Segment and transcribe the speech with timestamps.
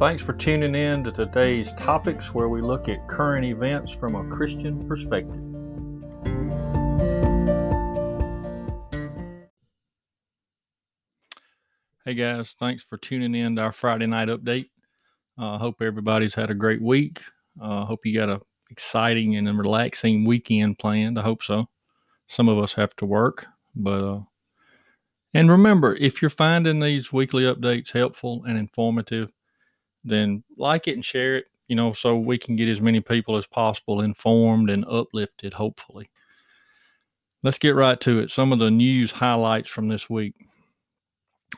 [0.00, 4.34] Thanks for tuning in to today's topics where we look at current events from a
[4.34, 5.42] Christian perspective.
[12.06, 14.70] Hey guys, thanks for tuning in to our Friday night update.
[15.36, 17.20] I uh, hope everybody's had a great week.
[17.60, 21.18] I uh, hope you got a exciting and relaxing weekend planned.
[21.18, 21.68] I hope so.
[22.26, 24.20] Some of us have to work, but uh,
[25.34, 29.30] and remember, if you're finding these weekly updates helpful and informative,
[30.04, 33.36] then like it and share it, you know, so we can get as many people
[33.36, 36.10] as possible informed and uplifted, hopefully.
[37.42, 38.30] Let's get right to it.
[38.30, 40.34] Some of the news highlights from this week.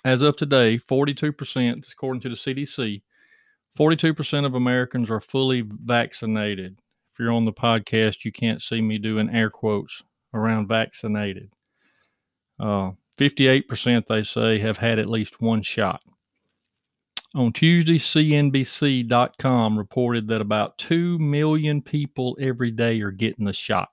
[0.05, 3.03] As of today, 42%, according to the CDC,
[3.79, 6.79] 42% of Americans are fully vaccinated.
[7.13, 10.03] If you're on the podcast, you can't see me doing air quotes
[10.35, 11.53] around vaccinated.
[12.61, 16.03] Uh, 58% they say have had at least one shot.
[17.35, 23.89] On Tuesday, CNBC.com reported that about 2 million people every day are getting the shot.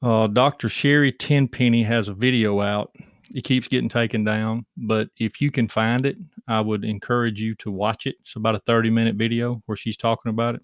[0.00, 0.68] Uh, Dr.
[0.68, 2.94] Sherry Tenpenny has a video out.
[3.34, 6.16] It keeps getting taken down, but if you can find it,
[6.46, 8.14] I would encourage you to watch it.
[8.20, 10.62] It's about a 30 minute video where she's talking about it.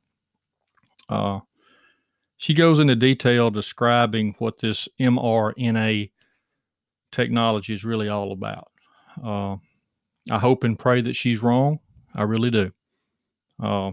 [1.09, 1.41] Uh,
[2.37, 6.13] she goes into detail describing what this mRNA
[7.11, 8.71] technology is really all about.
[9.23, 9.57] Uh,
[10.31, 11.81] I hope and pray that she's wrong.
[12.15, 12.73] I really do.
[13.63, 13.93] Uh,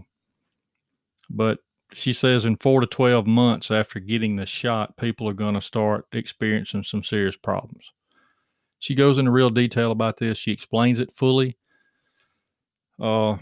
[1.29, 1.59] but
[1.93, 5.61] she says in four to 12 months after getting the shot, people are going to
[5.61, 7.91] start experiencing some serious problems.
[8.79, 10.37] She goes into real detail about this.
[10.37, 11.57] She explains it fully.
[12.99, 13.37] Uh,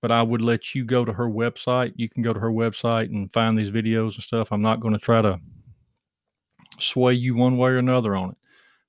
[0.00, 1.92] but I would let you go to her website.
[1.96, 4.52] You can go to her website and find these videos and stuff.
[4.52, 5.40] I'm not going to try to
[6.78, 8.36] sway you one way or another on it.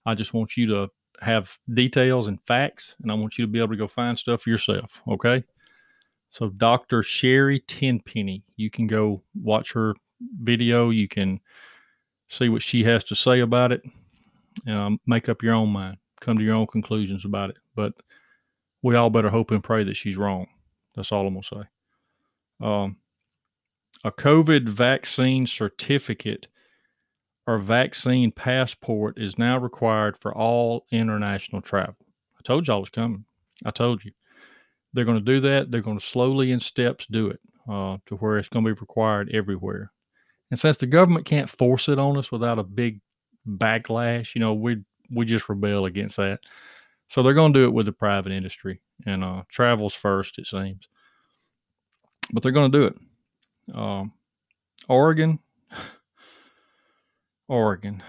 [0.06, 0.90] I just want you to
[1.22, 4.42] have details and facts, and I want you to be able to go find stuff
[4.42, 5.02] for yourself.
[5.08, 5.44] Okay.
[6.30, 7.04] So, Dr.
[7.04, 9.96] Sherry Tenpenny, you can go watch her
[10.42, 10.90] video.
[10.90, 11.40] You can
[12.30, 13.82] see what she has to say about it.
[14.68, 15.98] Um, make up your own mind.
[16.20, 17.58] Come to your own conclusions about it.
[17.76, 17.94] But
[18.82, 20.48] we all better hope and pray that she's wrong.
[20.96, 22.66] That's all I'm going to say.
[22.66, 22.98] Um,
[24.04, 26.48] a COVID vaccine certificate
[27.48, 31.96] or vaccine passport is now required for all international travel.
[32.38, 33.24] I told y'all it's coming.
[33.66, 34.12] I told you.
[34.94, 35.72] They're going to do that.
[35.72, 38.80] They're going to slowly in steps do it uh, to where it's going to be
[38.80, 39.92] required everywhere.
[40.52, 43.00] And since the government can't force it on us without a big
[43.48, 46.40] backlash, you know, we we just rebel against that.
[47.08, 50.48] So they're going to do it with the private industry and uh, travels first, it
[50.48, 50.88] seems.
[52.34, 53.76] But they're going to do it.
[53.76, 54.14] Um,
[54.90, 55.40] Oregon,
[57.48, 58.04] Oregon.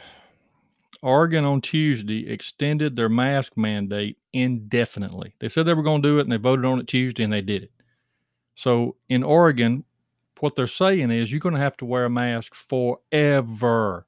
[1.02, 5.34] Oregon on Tuesday extended their mask mandate indefinitely.
[5.38, 7.32] They said they were going to do it and they voted on it Tuesday and
[7.32, 7.70] they did it.
[8.56, 9.84] So in Oregon,
[10.40, 14.06] what they're saying is you're going to have to wear a mask forever.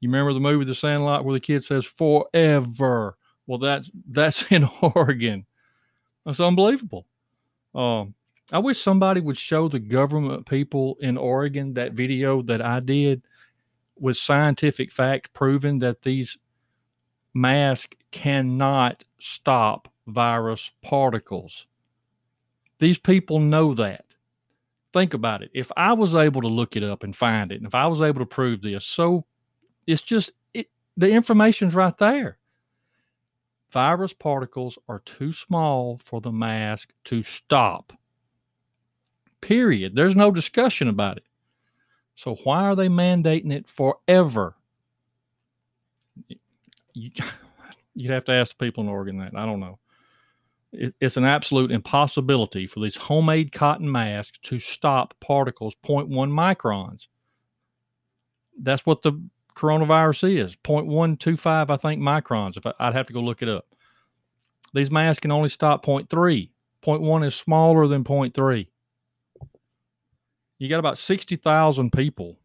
[0.00, 3.16] You remember the movie The Sandlot where the kid says forever?
[3.46, 5.46] Well, that's that's in Oregon.
[6.26, 7.06] That's unbelievable.
[7.74, 8.14] Um,
[8.52, 13.22] I wish somebody would show the government people in Oregon that video that I did
[14.00, 16.36] with scientific fact proven that these
[17.34, 21.66] masks cannot stop virus particles.
[22.78, 24.04] These people know that.
[24.92, 25.50] Think about it.
[25.52, 28.00] If I was able to look it up and find it, and if I was
[28.00, 29.24] able to prove this, so
[29.86, 32.38] it's just it, the information's right there.
[33.70, 37.92] Virus particles are too small for the mask to stop.
[39.42, 39.94] Period.
[39.94, 41.24] There's no discussion about it.
[42.18, 44.56] So why are they mandating it forever?
[46.92, 47.12] You,
[47.94, 49.36] would have to ask the people in Oregon that.
[49.36, 49.78] I don't know.
[50.72, 57.06] It's an absolute impossibility for these homemade cotton masks to stop particles 0.1 microns.
[58.60, 59.12] That's what the
[59.54, 62.56] coronavirus is 0.125, I think, microns.
[62.56, 63.64] If I, I'd have to go look it up.
[64.74, 66.50] These masks can only stop 0.3.
[66.84, 68.66] 0.1 is smaller than 0.3
[70.58, 72.36] you got about 60,000 people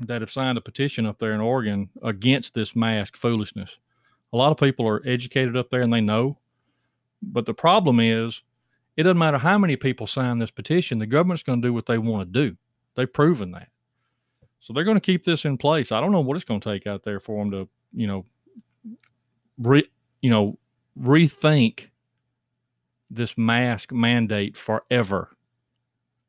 [0.00, 3.78] that have signed a petition up there in Oregon against this mask foolishness.
[4.32, 6.38] A lot of people are educated up there and they know.
[7.22, 8.42] But the problem is,
[8.96, 11.86] it doesn't matter how many people sign this petition, the government's going to do what
[11.86, 12.56] they want to do.
[12.94, 13.68] They've proven that.
[14.60, 15.92] So they're going to keep this in place.
[15.92, 18.26] I don't know what it's going to take out there for them to, you know,
[19.58, 19.88] re,
[20.22, 20.58] you know,
[20.98, 21.88] rethink
[23.10, 25.35] this mask mandate forever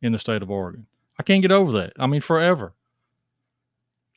[0.01, 0.85] in the state of Oregon.
[1.19, 1.93] I can't get over that.
[1.97, 2.73] I mean, forever.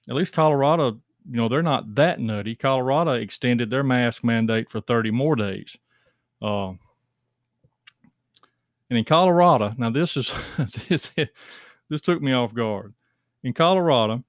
[0.08, 1.00] At least Colorado,
[1.30, 2.54] you know, they're not that nutty.
[2.54, 5.76] Colorado extended their mask mandate for 30 more days.
[6.42, 6.72] Uh,
[8.90, 10.32] And in Colorado, now this is
[10.88, 11.10] this,
[11.88, 12.92] this took me off guard.
[13.44, 14.24] In Colorado,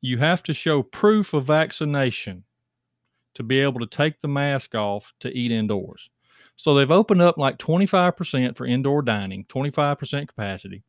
[0.00, 2.44] you have to show proof of vaccination
[3.34, 6.10] to be able to take the mask off to eat indoors.
[6.56, 10.82] So they've opened up like 25% for indoor dining, 25% capacity.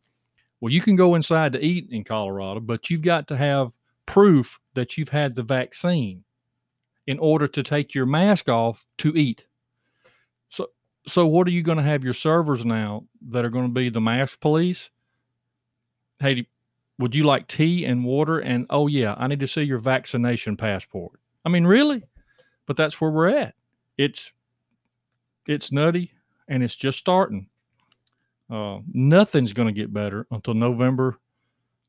[0.59, 3.71] Well, you can go inside to eat in Colorado, but you've got to have
[4.05, 6.23] proof that you've had the vaccine
[7.07, 9.45] in order to take your mask off to eat.
[10.49, 10.69] So
[11.07, 13.89] so what are you going to have your servers now that are going to be
[13.89, 14.89] the mask police?
[16.19, 16.47] Hey,
[16.99, 20.55] would you like tea and water and oh yeah, I need to see your vaccination
[20.55, 21.19] passport.
[21.43, 22.03] I mean, really?
[22.65, 23.55] But that's where we're at.
[23.97, 24.31] It's
[25.47, 26.11] it's nutty
[26.47, 27.47] and it's just starting.
[28.49, 31.17] Uh, nothing's going to get better until November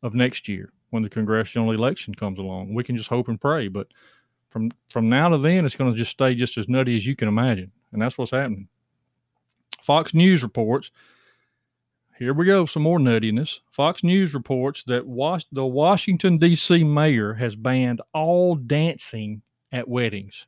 [0.03, 2.73] of next year when the congressional election comes along.
[2.73, 3.89] We can just hope and pray, but
[4.51, 7.17] from from now to then, it's going to just stay just as nutty as you
[7.17, 8.69] can imagine, and that's what's happening.
[9.83, 10.91] Fox News reports.
[12.17, 13.59] Here we go, some more nuttiness.
[13.73, 16.85] Fox News reports that Was- the Washington D.C.
[16.85, 19.43] mayor has banned all dancing
[19.73, 20.47] at weddings.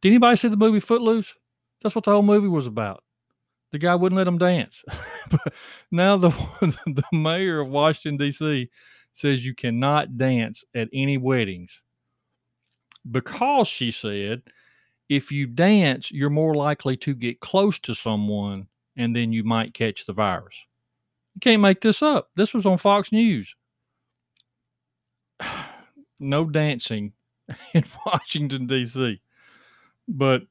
[0.00, 1.34] Did anybody see the movie Footloose?
[1.84, 3.04] That's what the whole movie was about.
[3.70, 4.82] The guy wouldn't let them dance.
[5.30, 5.52] but
[5.92, 6.30] now the
[6.86, 8.70] the mayor of Washington D.C.
[9.12, 11.80] says you cannot dance at any weddings
[13.08, 14.42] because she said
[15.08, 18.66] if you dance, you're more likely to get close to someone
[18.96, 20.54] and then you might catch the virus.
[21.34, 22.30] You can't make this up.
[22.36, 23.54] This was on Fox News.
[26.20, 27.12] no dancing
[27.74, 29.20] in Washington, D.C.
[30.08, 30.42] But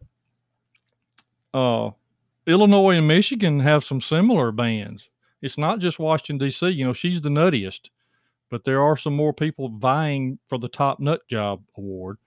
[1.53, 1.91] uh,
[2.47, 5.09] Illinois and Michigan have some similar bans.
[5.41, 6.69] It's not just Washington D.C.
[6.69, 7.89] You know, she's the nuttiest,
[8.50, 12.17] but there are some more people vying for the top nut job award,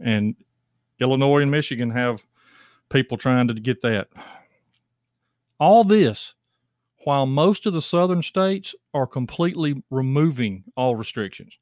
[0.00, 0.34] and
[1.00, 2.22] Illinois and Michigan have
[2.88, 4.08] people trying to get that.
[5.58, 6.34] All this
[7.06, 11.56] while most of the southern states are completely removing all restrictions.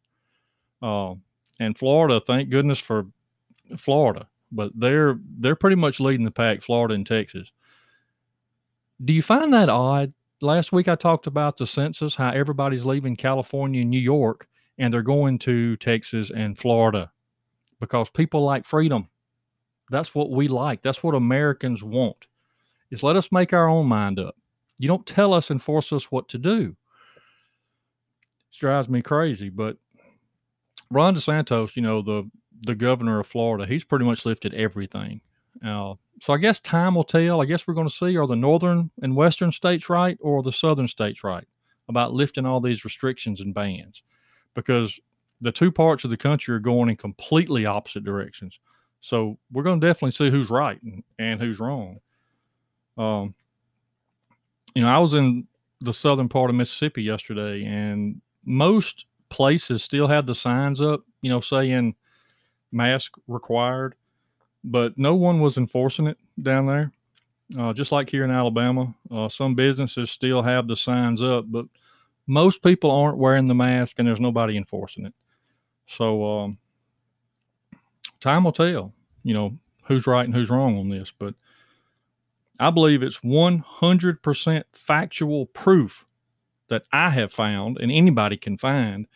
[0.81, 1.15] Uh,
[1.61, 3.05] and Florida, thank goodness for
[3.77, 7.51] Florida, but they're they're pretty much leading the pack, Florida and Texas.
[9.05, 10.13] Do you find that odd?
[10.41, 14.47] Last week I talked about the census, how everybody's leaving California and New York
[14.79, 17.11] and they're going to Texas and Florida
[17.81, 19.09] because people like freedom.
[19.91, 20.83] That's what we like.
[20.83, 22.27] That's what Americans want.
[22.91, 24.37] Is let us make our own mind up.
[24.79, 26.77] You don't tell us and force us what to do.
[28.51, 29.51] It drives me crazy.
[29.51, 29.77] But
[30.91, 32.29] Ron DeSantis, you know, the
[32.65, 35.21] the governor of Florida, he's pretty much lifted everything.
[35.65, 37.41] Uh, so I guess time will tell.
[37.41, 40.53] I guess we're going to see are the northern and western states right or the
[40.53, 41.47] southern states right
[41.89, 44.03] about lifting all these restrictions and bans
[44.55, 44.99] because
[45.41, 48.59] the two parts of the country are going in completely opposite directions.
[49.01, 52.01] So we're going to definitely see who's right and, and who's wrong.
[52.97, 53.35] Um,
[54.75, 55.47] you know, I was in
[55.81, 61.29] the southern part of Mississippi yesterday, and most places still had the signs up, you
[61.29, 61.95] know, saying
[62.75, 63.95] mask required,
[64.65, 66.93] but no one was enforcing it down there.
[67.59, 71.67] Uh, just like here in Alabama, uh, some businesses still have the signs up, but
[72.27, 75.15] most people aren't wearing the mask, and there's nobody enforcing it.
[75.87, 76.59] So, um,
[78.21, 78.93] time will tell,
[79.23, 79.53] you know,
[79.85, 81.13] who's right and who's wrong on this.
[81.17, 81.35] But
[82.59, 86.07] I believe it's 100% factual proof
[86.69, 89.07] that I have found, and anybody can find,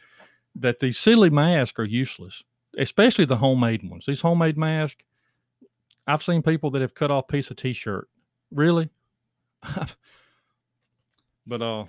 [0.55, 2.43] that these silly masks are useless,
[2.77, 4.05] especially the homemade ones.
[4.07, 5.03] These homemade masks,
[6.07, 8.09] I've seen people that have cut off piece of t-shirt.
[8.51, 8.89] Really?
[11.47, 11.85] but uh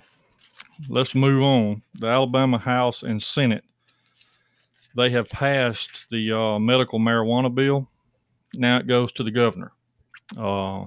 [0.88, 1.82] let's move on.
[1.94, 3.64] The Alabama House and Senate
[4.96, 7.88] they have passed the uh, medical marijuana bill.
[8.56, 9.72] Now it goes to the governor.
[10.36, 10.84] Uh,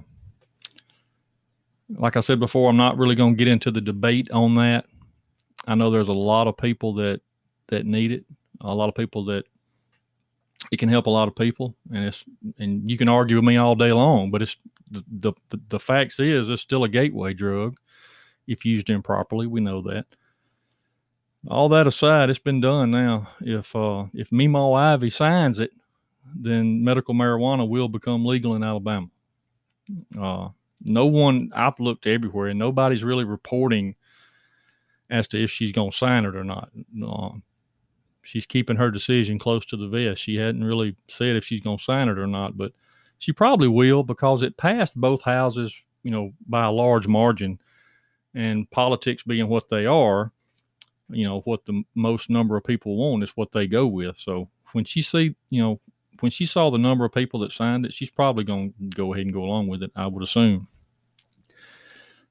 [1.90, 4.86] like I said before, I'm not really going to get into the debate on that.
[5.66, 7.20] I know there's a lot of people that
[7.68, 8.24] that need it,
[8.60, 9.44] a lot of people that
[10.70, 12.24] it can help a lot of people, and it's
[12.58, 14.56] and you can argue with me all day long, but it's
[14.90, 17.78] the the, the facts is it's still a gateway drug
[18.46, 19.46] if used improperly.
[19.46, 20.06] We know that.
[21.48, 23.28] All that aside, it's been done now.
[23.40, 25.72] If uh, if Meemaw Ivey signs it,
[26.34, 29.08] then medical marijuana will become legal in Alabama.
[30.18, 30.48] Uh,
[30.82, 33.94] no one I've looked everywhere and nobody's really reporting
[35.10, 36.70] as to if she's going to sign it or not.
[37.02, 37.42] Um,
[38.24, 40.20] she's keeping her decision close to the vest.
[40.22, 42.72] She hadn't really said if she's going to sign it or not, but
[43.18, 47.58] she probably will because it passed both houses, you know, by a large margin.
[48.34, 50.32] And politics being what they are,
[51.08, 54.18] you know, what the most number of people want is what they go with.
[54.18, 55.80] So when she see, you know,
[56.20, 59.14] when she saw the number of people that signed it, she's probably going to go
[59.14, 59.92] ahead and go along with it.
[59.94, 60.66] I would assume.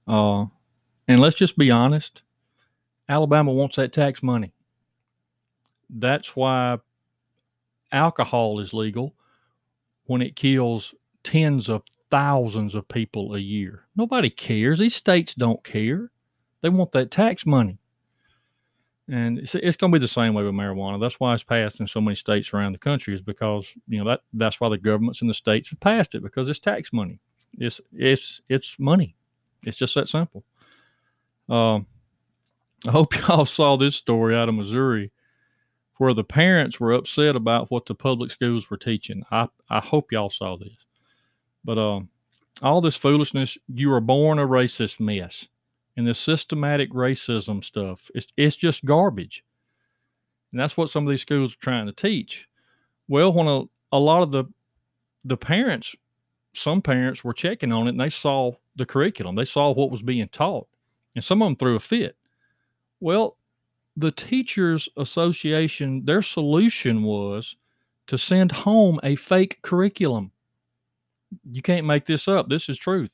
[0.05, 0.45] Uh,
[1.07, 2.21] and let's just be honest
[3.09, 4.53] Alabama wants that tax money.
[5.89, 6.77] That's why
[7.91, 9.15] alcohol is legal
[10.05, 13.85] when it kills tens of thousands of people a year.
[13.95, 14.79] Nobody cares.
[14.79, 16.11] These states don't care.
[16.61, 17.79] They want that tax money.
[19.09, 20.99] And it's, it's going to be the same way with marijuana.
[20.99, 24.09] That's why it's passed in so many states around the country is because, you know,
[24.09, 27.19] that that's why the governments in the states have passed it because it's tax money.
[27.57, 29.15] It's it's it's money.
[29.65, 30.43] It's just that simple.
[31.49, 31.85] Um,
[32.87, 35.11] I hope y'all saw this story out of Missouri
[36.03, 39.24] where the parents were upset about what the public schools were teaching.
[39.31, 40.75] I, I hope y'all saw this.
[41.63, 42.10] But um,
[42.62, 45.48] all this foolishness, you were born a racist mess.
[45.95, 49.45] And this systematic racism stuff, it's, it's just garbage.
[50.51, 52.50] And that's what some of these schools are trying to teach.
[53.07, 54.43] Well, when a, a lot of the
[55.24, 55.95] the parents,
[56.53, 60.01] some parents were checking on it and they saw the curriculum, they saw what was
[60.01, 60.67] being taught,
[61.15, 62.17] and some of them threw a fit.
[63.00, 63.38] Well,
[63.95, 67.55] the Teachers Association, their solution was
[68.07, 70.31] to send home a fake curriculum.
[71.50, 72.50] You can't make this up.
[72.50, 73.12] This is truth.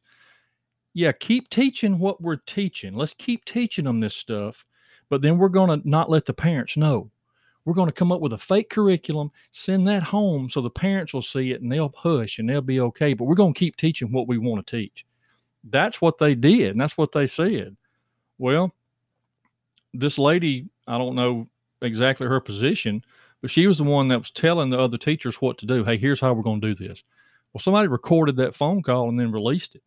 [0.93, 2.95] Yeah, keep teaching what we're teaching.
[2.95, 4.65] Let's keep teaching them this stuff,
[5.09, 7.11] but then we're going to not let the parents know.
[7.65, 11.13] We're going to come up with a fake curriculum, send that home so the parents
[11.13, 13.13] will see it and they'll hush and they'll be okay.
[13.13, 15.05] But we're going to keep teaching what we want to teach.
[15.63, 17.75] That's what they did, and that's what they said.
[18.37, 18.73] Well,
[19.93, 21.47] this lady, I don't know
[21.81, 23.03] exactly her position,
[23.41, 25.83] but she was the one that was telling the other teachers what to do.
[25.83, 27.03] Hey, here's how we're going to do this.
[27.53, 29.83] Well, somebody recorded that phone call and then released it.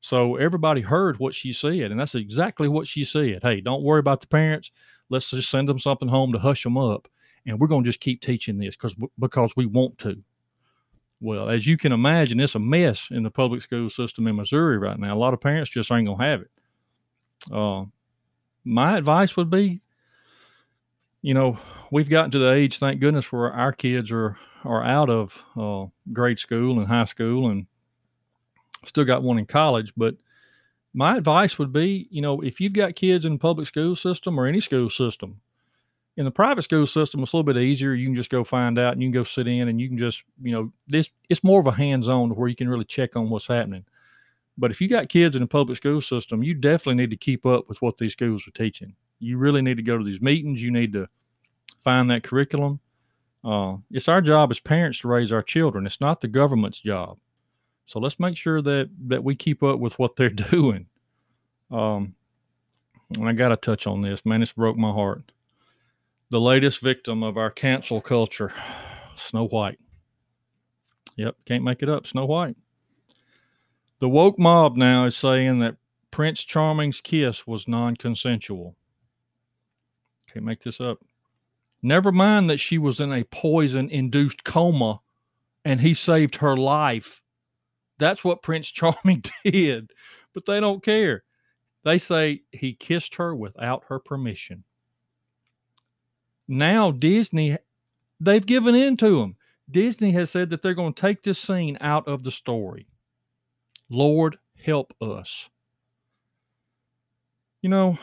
[0.00, 3.40] So everybody heard what she said, and that's exactly what she said.
[3.42, 4.70] Hey, don't worry about the parents.
[5.08, 7.08] Let's just send them something home to hush them up,
[7.46, 10.22] and we're going to just keep teaching this because because we want to.
[11.20, 14.76] Well, as you can imagine, it's a mess in the public school system in Missouri
[14.76, 15.14] right now.
[15.14, 16.50] A lot of parents just ain't gonna have it.
[17.50, 17.84] Uh,
[18.64, 19.80] my advice would be,
[21.22, 21.58] you know,
[21.90, 25.84] we've gotten to the age, thank goodness, where our kids are are out of uh,
[26.12, 27.66] grade school and high school, and
[28.86, 29.92] still got one in college.
[29.96, 30.16] But
[30.94, 34.38] my advice would be, you know, if you've got kids in the public school system
[34.38, 35.40] or any school system,
[36.16, 37.92] in the private school system, it's a little bit easier.
[37.92, 39.98] You can just go find out and you can go sit in and you can
[39.98, 43.16] just, you know, this it's more of a hands on where you can really check
[43.16, 43.84] on what's happening.
[44.56, 47.44] But if you got kids in the public school system, you definitely need to keep
[47.44, 48.94] up with what these schools are teaching.
[49.18, 50.62] You really need to go to these meetings.
[50.62, 51.08] You need to
[51.82, 52.80] find that curriculum.
[53.44, 55.86] Uh, it's our job as parents to raise our children.
[55.86, 57.18] It's not the government's job.
[57.86, 60.86] So let's make sure that that we keep up with what they're doing.
[61.70, 62.14] Um,
[63.20, 64.40] I got to touch on this, man.
[64.40, 65.30] This broke my heart.
[66.30, 68.52] The latest victim of our cancel culture,
[69.16, 69.78] Snow White.
[71.16, 72.06] Yep, can't make it up.
[72.06, 72.56] Snow White.
[74.04, 75.78] The woke mob now is saying that
[76.10, 78.76] Prince Charming's kiss was non consensual.
[80.30, 80.98] Can't make this up.
[81.80, 85.00] Never mind that she was in a poison induced coma
[85.64, 87.22] and he saved her life.
[87.96, 89.90] That's what Prince Charming did,
[90.34, 91.24] but they don't care.
[91.82, 94.64] They say he kissed her without her permission.
[96.46, 97.56] Now, Disney,
[98.20, 99.36] they've given in to him.
[99.70, 102.86] Disney has said that they're going to take this scene out of the story.
[103.88, 105.48] Lord, help us.
[107.62, 107.98] You know,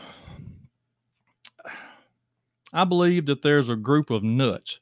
[2.72, 4.80] I believe that there's a group of nuts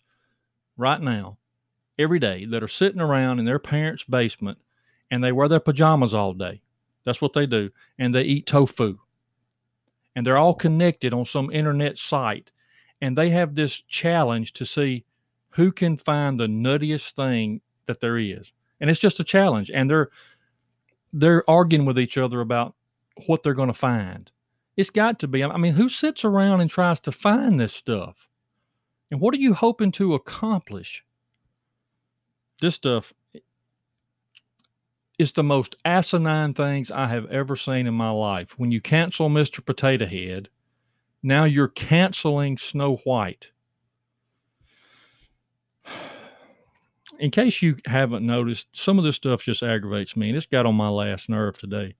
[0.77, 1.39] right now,
[1.99, 4.59] every day, that are sitting around in their parents' basement
[5.11, 6.63] and they wear their pajamas all day.
[7.05, 7.71] That's what they do.
[7.99, 8.99] And they eat tofu.
[10.15, 12.51] And they're all connected on some internet site.
[13.01, 15.05] And they have this challenge to see
[15.51, 18.53] who can find the nuttiest thing that there is.
[18.81, 19.71] And it's just a challenge.
[19.73, 20.11] And they're
[21.13, 22.75] they're arguing with each other about
[23.27, 24.31] what they're going to find.
[24.77, 25.45] It's got to be.
[25.45, 28.29] I mean, who sits around and tries to find this stuff?
[29.11, 31.05] And what are you hoping to accomplish?
[32.61, 33.13] This stuff
[35.19, 38.55] is the most asinine things I have ever seen in my life.
[38.57, 39.65] When you cancel Mr.
[39.65, 40.49] Potato Head,
[41.23, 43.49] now you're canceling Snow White.
[47.21, 50.67] In case you haven't noticed, some of this stuff just aggravates me, and it's got
[50.67, 51.95] on my last nerve today.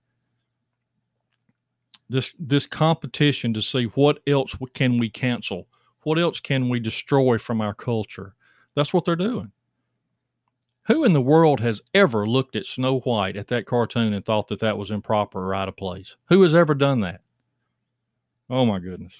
[2.09, 5.67] This this competition to see what else can we cancel,
[6.01, 8.33] what else can we destroy from our culture.
[8.75, 9.51] That's what they're doing.
[10.87, 14.47] Who in the world has ever looked at Snow White at that cartoon and thought
[14.47, 16.15] that that was improper or out of place?
[16.29, 17.21] Who has ever done that?
[18.49, 19.13] Oh my goodness.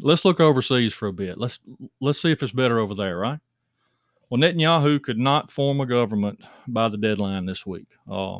[0.00, 1.36] Let's look overseas for a bit.
[1.36, 1.58] Let's
[2.00, 3.40] let's see if it's better over there, right?
[4.32, 7.88] Well, Netanyahu could not form a government by the deadline this week.
[8.10, 8.38] Uh,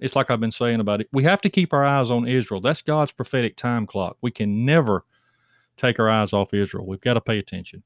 [0.00, 1.08] it's like I've been saying about it.
[1.12, 2.62] We have to keep our eyes on Israel.
[2.62, 4.16] That's God's prophetic time clock.
[4.22, 5.04] We can never
[5.76, 6.86] take our eyes off Israel.
[6.86, 7.82] We've got to pay attention.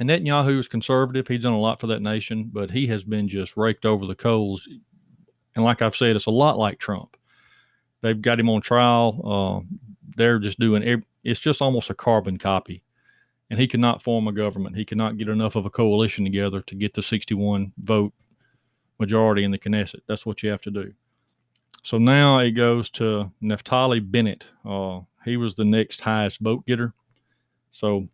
[0.00, 1.28] And Netanyahu is conservative.
[1.28, 4.16] He's done a lot for that nation, but he has been just raked over the
[4.16, 4.68] coals.
[5.54, 7.16] And like I've said, it's a lot like Trump.
[8.00, 9.62] They've got him on trial.
[9.64, 9.76] Uh,
[10.16, 12.82] they're just doing it's just almost a carbon copy.
[13.50, 14.76] And he cannot form a government.
[14.76, 18.12] He cannot get enough of a coalition together to get the 61 vote
[18.98, 20.00] majority in the Knesset.
[20.06, 20.92] That's what you have to do.
[21.82, 24.44] So now it goes to Naftali Bennett.
[24.64, 26.92] Uh, he was the next highest vote getter.
[27.72, 28.08] So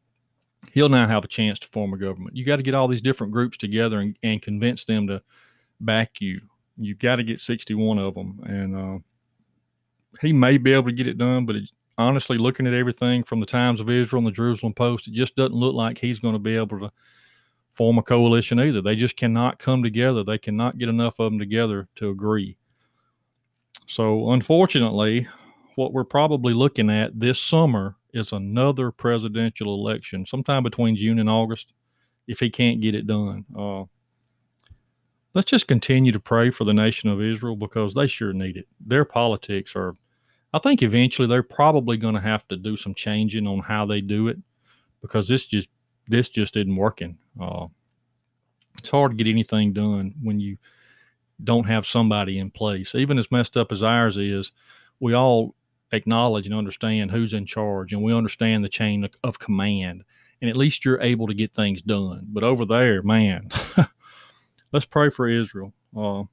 [0.73, 2.37] he'll now have a chance to form a government.
[2.37, 5.23] You got to get all these different groups together and, and convince them to
[5.81, 6.41] back you.
[6.77, 8.41] You've got to get 61 of them.
[8.45, 8.99] And uh,
[10.21, 13.41] he may be able to get it done, but it, honestly, looking at everything from
[13.41, 16.35] the Times of Israel and the Jerusalem Post, it just doesn't look like he's going
[16.35, 16.91] to be able to
[17.75, 18.81] form a coalition either.
[18.81, 20.23] They just cannot come together.
[20.23, 22.57] They cannot get enough of them together to agree.
[23.87, 25.29] So, unfortunately,
[25.75, 31.29] what we're probably looking at this summer is another presidential election sometime between June and
[31.29, 31.73] August
[32.27, 33.45] if he can't get it done.
[33.59, 33.85] Uh,
[35.35, 38.69] let's just continue to pray for the nation of Israel because they sure need it.
[38.85, 39.95] Their politics are,
[40.55, 44.01] I think eventually they're probably going to have to do some changing on how they
[44.01, 44.39] do it
[45.03, 45.69] because this just
[46.07, 47.19] this just isn't working.
[47.41, 47.67] Uh,
[48.79, 50.57] it's hard to get anything done when you
[51.43, 52.95] don't have somebody in place.
[52.95, 54.53] Even as messed up as ours is,
[55.01, 55.57] we all
[55.91, 60.05] acknowledge and understand who's in charge and we understand the chain of command.
[60.41, 62.27] And at least you're able to get things done.
[62.29, 63.49] But over there, man,
[64.73, 65.73] let's pray for Israel.
[65.97, 66.25] Uh,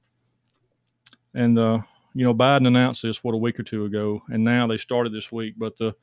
[1.34, 1.80] and, uh,
[2.14, 4.22] you know, Biden announced this, what, a week or two ago.
[4.28, 5.54] And now they started this week.
[5.56, 5.94] But the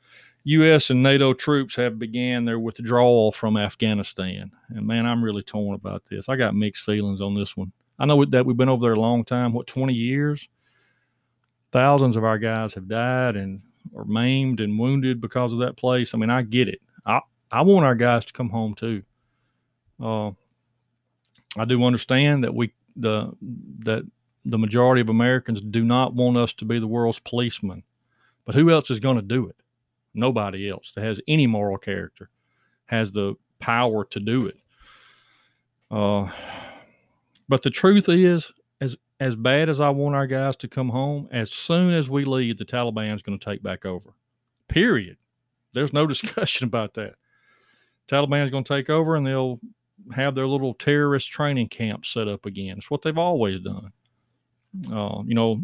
[0.44, 0.90] U.S.
[0.90, 4.50] and NATO troops have began their withdrawal from Afghanistan.
[4.70, 6.28] And, man, I'm really torn about this.
[6.28, 7.72] I got mixed feelings on this one.
[7.98, 10.48] I know that we've been over there a long time, what, 20 years?
[11.72, 13.60] thousands of our guys have died and
[13.92, 16.14] or maimed and wounded because of that place.
[16.14, 16.80] I mean, I get it.
[17.06, 19.02] I I want our guys to come home too.
[20.02, 20.28] Uh,
[21.58, 23.32] I do understand that we the
[23.80, 24.04] that
[24.44, 27.82] the majority of Americans do not want us to be the world's policeman.
[28.46, 29.56] but who else is going to do it?
[30.14, 32.30] Nobody else that has any moral character
[32.86, 34.56] has the power to do it.
[35.90, 36.30] Uh,
[37.48, 38.50] but the truth is,
[39.20, 42.56] as bad as I want our guys to come home, as soon as we leave,
[42.56, 44.14] the Taliban's going to take back over.
[44.66, 45.18] Period.
[45.74, 47.14] There's no discussion about that.
[48.08, 49.60] Taliban's going to take over and they'll
[50.14, 52.78] have their little terrorist training camp set up again.
[52.78, 53.92] It's what they've always done.
[54.92, 55.62] Uh, you know,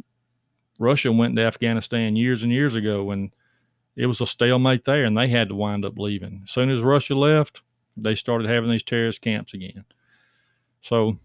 [0.79, 3.33] Russia went to Afghanistan years and years ago and
[3.95, 6.43] it was a stalemate there and they had to wind up leaving.
[6.45, 7.63] As soon as Russia left,
[7.97, 9.85] they started having these terrorist camps again.
[10.83, 11.17] So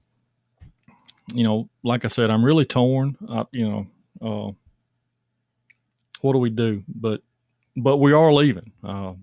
[1.34, 3.18] you know, like I said, I'm really torn.
[3.30, 3.88] I, you know,
[4.22, 4.52] uh,
[6.22, 6.84] what do we do?
[6.88, 7.22] But
[7.76, 8.72] but we are leaving.
[8.84, 9.14] Uh,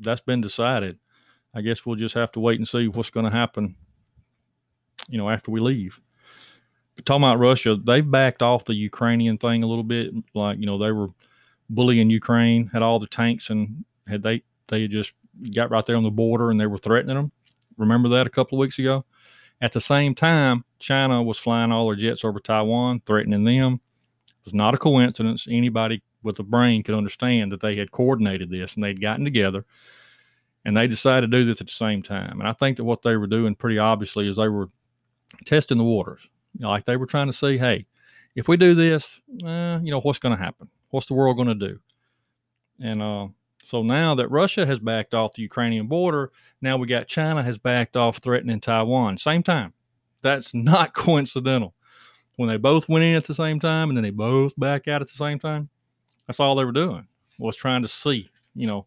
[0.00, 0.98] that's been decided.
[1.54, 3.76] I guess we'll just have to wait and see what's going to happen.
[5.08, 5.98] You know, after we leave.
[7.04, 10.12] Talking about Russia, they've backed off the Ukrainian thing a little bit.
[10.34, 11.08] Like you know, they were
[11.70, 15.12] bullying Ukraine, had all the tanks, and had they they just
[15.54, 17.32] got right there on the border and they were threatening them.
[17.76, 19.04] Remember that a couple of weeks ago?
[19.60, 23.80] At the same time, China was flying all their jets over Taiwan, threatening them.
[24.28, 25.46] It was not a coincidence.
[25.50, 29.64] Anybody with a brain could understand that they had coordinated this and they'd gotten together
[30.66, 32.40] and they decided to do this at the same time.
[32.40, 34.68] And I think that what they were doing pretty obviously is they were
[35.44, 36.28] testing the waters.
[36.58, 37.86] Like they were trying to see, hey,
[38.34, 40.68] if we do this, eh, you know, what's going to happen?
[40.90, 41.78] What's the world going to do?
[42.80, 43.28] And uh,
[43.62, 47.58] so now that Russia has backed off the Ukrainian border, now we got China has
[47.58, 49.18] backed off threatening Taiwan.
[49.18, 49.72] Same time.
[50.22, 51.74] That's not coincidental.
[52.36, 55.00] When they both went in at the same time and then they both back out
[55.00, 55.70] at the same time,
[56.26, 57.06] that's all they were doing
[57.38, 58.86] was trying to see, you know,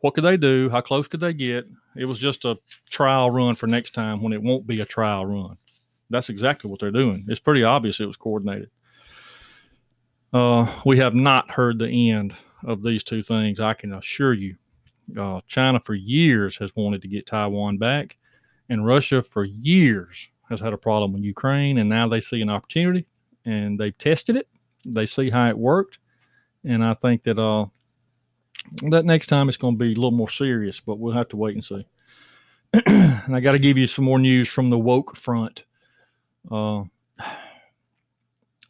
[0.00, 0.68] what could they do?
[0.70, 1.66] How close could they get?
[1.96, 2.56] It was just a
[2.88, 5.56] trial run for next time when it won't be a trial run.
[6.10, 7.24] That's exactly what they're doing.
[7.28, 8.70] It's pretty obvious it was coordinated.
[10.32, 14.56] Uh, we have not heard the end of these two things, I can assure you.
[15.18, 18.16] Uh, China for years has wanted to get Taiwan back,
[18.68, 22.50] and Russia for years has had a problem with Ukraine, and now they see an
[22.50, 23.06] opportunity
[23.44, 24.48] and they've tested it.
[24.86, 25.98] They see how it worked,
[26.64, 27.66] and I think that uh,
[28.90, 31.36] that next time it's going to be a little more serious, but we'll have to
[31.36, 31.86] wait and see.
[32.86, 35.64] and I got to give you some more news from the woke front.
[36.50, 36.84] Uh,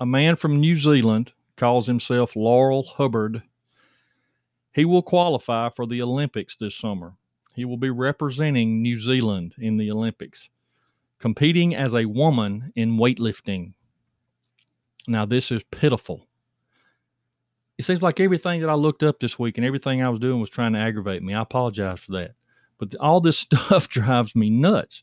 [0.00, 3.42] a man from New Zealand calls himself Laurel Hubbard
[4.78, 7.14] he will qualify for the Olympics this summer.
[7.56, 10.50] He will be representing New Zealand in the Olympics,
[11.18, 13.72] competing as a woman in weightlifting.
[15.08, 16.28] Now, this is pitiful.
[17.76, 20.40] It seems like everything that I looked up this week and everything I was doing
[20.40, 21.34] was trying to aggravate me.
[21.34, 22.34] I apologize for that.
[22.78, 25.02] But all this stuff drives me nuts.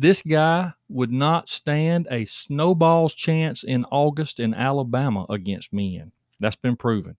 [0.00, 6.12] This guy would not stand a snowball's chance in August in Alabama against men.
[6.40, 7.18] That's been proven.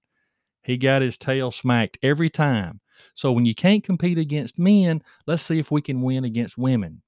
[0.63, 2.79] He got his tail smacked every time.
[3.13, 7.03] So when you can't compete against men, let's see if we can win against women.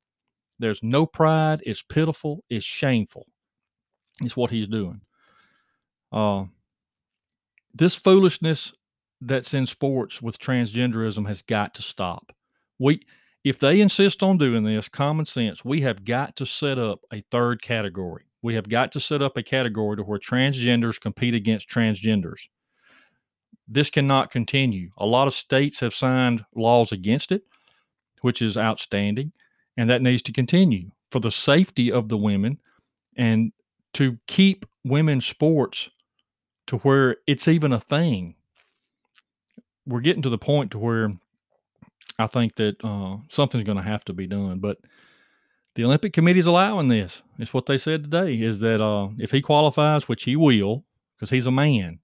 [0.60, 1.64] There's no pride.
[1.66, 2.44] It's pitiful.
[2.52, 3.26] It's shameful.
[4.22, 5.02] It's what he's doing.
[6.12, 6.44] Uh,
[7.74, 8.74] this foolishness
[9.22, 12.32] that's in sports with transgenderism has got to stop.
[12.78, 13.02] We,
[13.44, 17.24] if they insist on doing this, common sense, we have got to set up a
[17.30, 18.24] third category.
[18.42, 22.42] We have got to set up a category to where transgenders compete against transgenders.
[23.68, 24.92] This cannot continue.
[24.98, 27.44] A lot of states have signed laws against it,
[28.22, 29.32] which is outstanding,
[29.78, 32.60] and that needs to continue for the safety of the women
[33.16, 33.52] and
[33.94, 35.90] to keep women's sports
[36.68, 38.36] to where it's even a thing.
[39.86, 41.14] We're getting to the point to where
[42.20, 44.60] I think that uh, something's going to have to be done.
[44.60, 44.78] But
[45.76, 47.22] the Olympic Committee is allowing this.
[47.40, 51.30] It's what they said today is that uh, if he qualifies, which he will, because
[51.30, 52.00] he's a man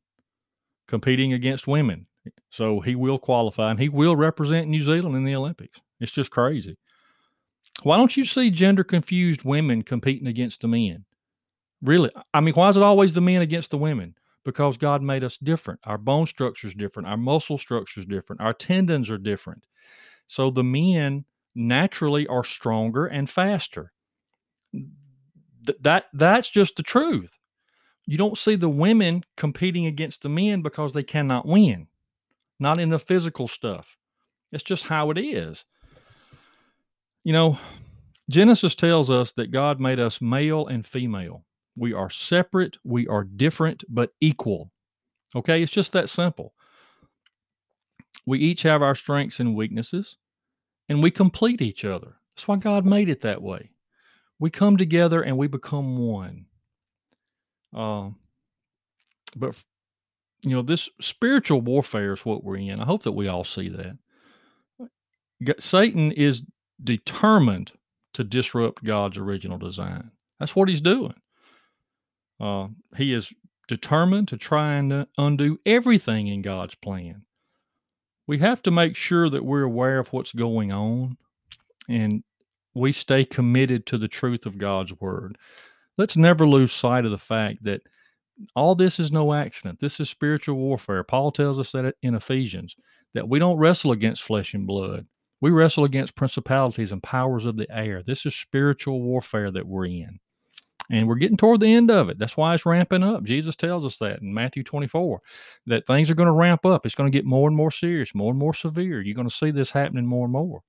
[0.87, 2.07] competing against women,
[2.49, 5.79] so he will qualify and he will represent New Zealand in the Olympics.
[5.99, 6.77] It's just crazy.
[7.83, 11.05] Why don't you see gender confused women competing against the men?
[11.81, 12.11] Really?
[12.33, 14.15] I mean, why is it always the men against the women?
[14.45, 15.80] Because God made us different.
[15.84, 17.10] Our bone structure is different.
[17.10, 18.41] Our muscle structure is different.
[18.41, 19.65] Our tendons are different.
[20.28, 21.25] So the men
[21.56, 23.91] naturally are stronger and faster.
[24.73, 27.32] Th- that that's just the truth.
[28.06, 31.88] You don't see the women competing against the men because they cannot win.
[32.60, 33.97] Not in the physical stuff.
[34.52, 35.63] It's just how it is.
[37.23, 37.60] You know,
[38.30, 41.45] Genesis tells us that God made us male and female.
[41.79, 44.69] We are separate, we are different, but equal.
[45.33, 46.53] Okay, it's just that simple.
[48.25, 50.17] We each have our strengths and weaknesses,
[50.89, 52.17] and we complete each other.
[52.35, 53.71] That's why God made it that way.
[54.39, 56.47] We come together and we become one.
[57.73, 58.09] Uh,
[59.35, 59.55] but,
[60.43, 62.81] you know, this spiritual warfare is what we're in.
[62.81, 63.97] I hope that we all see that.
[65.59, 66.41] Satan is
[66.83, 67.71] determined
[68.13, 70.11] to disrupt God's original design.
[70.39, 71.13] That's what he's doing.
[72.39, 73.32] Uh, he is
[73.67, 77.23] determined to try and undo everything in God's plan.
[78.28, 81.17] We have to make sure that we're aware of what's going on
[81.88, 82.23] and
[82.75, 85.38] we stay committed to the truth of God's word.
[85.97, 87.82] Let's never lose sight of the fact that
[88.56, 89.80] all this is no accident.
[89.80, 91.04] This is spiritual warfare.
[91.04, 92.75] Paul tells us that in Ephesians
[93.13, 95.06] that we don't wrestle against flesh and blood.
[95.41, 98.04] We wrestle against principalities and powers of the air.
[98.04, 100.19] This is spiritual warfare that we're in.
[100.91, 102.17] And we're getting toward the end of it.
[102.17, 103.23] That's why it's ramping up.
[103.23, 105.21] Jesus tells us that in Matthew 24
[105.67, 106.86] that things are going to ramp up.
[106.86, 109.02] It's going to get more and more serious, more and more severe.
[109.02, 110.63] You're going to see this happening more and more.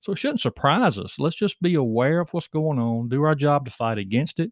[0.00, 1.16] So it shouldn't surprise us.
[1.18, 4.50] Let's just be aware of what's going on, do our job to fight against it,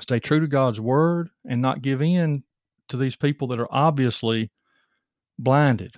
[0.00, 2.42] stay true to God's word, and not give in
[2.88, 4.50] to these people that are obviously
[5.38, 5.96] blinded.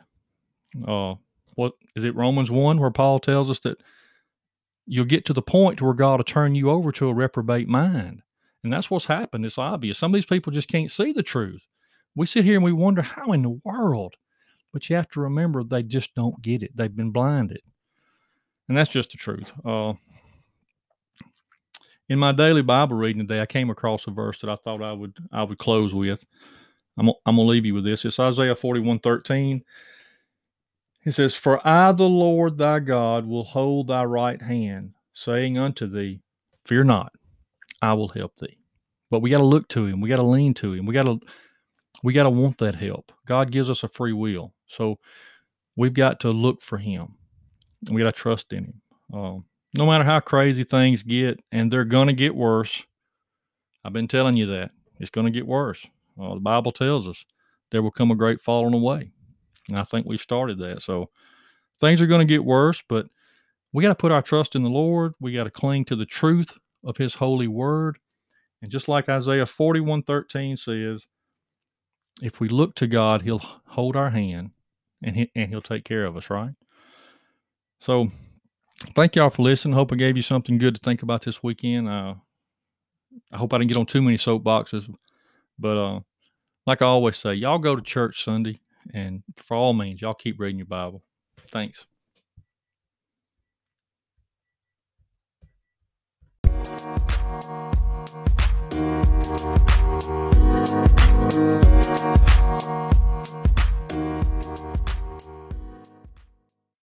[0.87, 1.15] Uh,
[1.55, 3.79] what is it, Romans 1, where Paul tells us that
[4.87, 8.23] you'll get to the point where God will turn you over to a reprobate mind.
[8.63, 9.45] And that's what's happened.
[9.45, 9.99] It's obvious.
[9.99, 11.67] Some of these people just can't see the truth.
[12.17, 14.15] We sit here and we wonder how in the world.
[14.73, 16.77] But you have to remember they just don't get it.
[16.77, 17.61] They've been blinded.
[18.69, 19.53] And that's just the truth.
[19.65, 19.93] Uh,
[22.09, 24.93] in my daily Bible reading today, I came across a verse that I thought I
[24.93, 26.25] would I would close with.
[26.99, 28.05] I'm, I'm gonna leave you with this.
[28.05, 29.63] It's Isaiah 41, 13.
[31.05, 35.87] He says, For I, the Lord thy God, will hold thy right hand, saying unto
[35.87, 36.21] thee,
[36.65, 37.13] Fear not,
[37.83, 38.59] I will help thee.
[39.11, 40.01] But we got to look to him.
[40.01, 40.87] We got to lean to him.
[40.87, 41.21] We got to
[42.03, 43.13] we got to want that help.
[43.27, 44.53] God gives us a free will.
[44.67, 44.99] So
[45.77, 47.15] we've got to look for him.
[47.91, 48.83] We got to trust in him.
[49.13, 49.45] Um,
[49.77, 52.83] no matter how crazy things get, and they're going to get worse.
[53.85, 54.71] I've been telling you that.
[55.01, 55.85] It's going to get worse.
[56.21, 57.25] Uh, the Bible tells us
[57.71, 59.13] there will come a great falling away.
[59.69, 60.83] And I think we started that.
[60.83, 61.11] So
[61.81, 63.07] things are going to get worse, but
[63.73, 65.15] we got to put our trust in the Lord.
[65.21, 67.99] We got to cling to the truth of his holy word.
[68.63, 71.07] And just like Isaiah 41 13 says,
[72.23, 74.51] if we look to God, he'll hold our hand
[75.03, 76.53] and, he, and he'll take care of us, right?
[77.81, 78.09] So
[78.95, 79.75] thank y'all for listening.
[79.75, 81.89] Hope I gave you something good to think about this weekend.
[81.89, 82.15] Uh,
[83.33, 84.93] I hope I didn't get on too many soapboxes,
[85.59, 86.01] but uh,
[86.67, 88.61] like I always say, y'all go to church Sunday.
[88.93, 91.03] And for all means, y'all keep reading your Bible.
[91.51, 91.87] Thanks.